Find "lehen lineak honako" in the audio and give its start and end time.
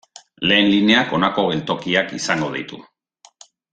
0.51-1.43